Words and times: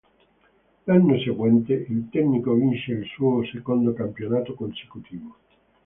L'anno 0.85 1.19
seguente, 1.19 1.73
il 1.87 2.07
tecnico 2.09 2.55
vince 2.55 2.91
il 2.91 3.05
suo 3.05 3.43
secondo 3.45 3.93
campionato 3.93 4.55
consecutivo. 4.55 5.37